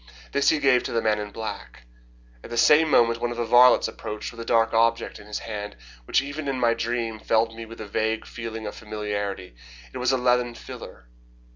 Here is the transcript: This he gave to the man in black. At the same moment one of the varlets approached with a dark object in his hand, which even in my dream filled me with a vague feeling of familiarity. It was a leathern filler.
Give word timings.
This 0.31 0.49
he 0.49 0.57
gave 0.57 0.81
to 0.85 0.91
the 0.91 0.99
man 0.99 1.19
in 1.19 1.29
black. 1.29 1.83
At 2.43 2.49
the 2.49 2.57
same 2.57 2.89
moment 2.89 3.21
one 3.21 3.29
of 3.29 3.37
the 3.37 3.45
varlets 3.45 3.87
approached 3.87 4.31
with 4.31 4.39
a 4.41 4.45
dark 4.45 4.73
object 4.73 5.19
in 5.19 5.27
his 5.27 5.37
hand, 5.37 5.75
which 6.05 6.23
even 6.23 6.47
in 6.47 6.59
my 6.59 6.73
dream 6.73 7.19
filled 7.19 7.55
me 7.55 7.67
with 7.67 7.79
a 7.79 7.85
vague 7.87 8.25
feeling 8.25 8.65
of 8.65 8.73
familiarity. 8.73 9.53
It 9.93 9.99
was 9.99 10.11
a 10.11 10.17
leathern 10.17 10.55
filler. 10.55 11.05